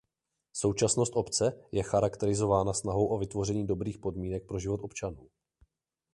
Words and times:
Současnost 0.53 1.13
obce 1.15 1.61
je 1.71 1.83
charakterizována 1.83 2.73
snahou 2.73 3.07
o 3.07 3.17
vytvoření 3.17 3.67
dobrých 3.67 3.97
podmínek 3.99 4.47
pro 4.47 4.59
život 4.59 4.79
občanů. 4.83 5.29